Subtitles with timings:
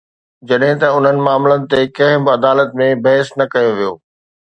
[0.47, 3.93] جڏهن ته انهن معاملن تي ڪنهن به عدالت ۾ بحث نه ڪيو ويو.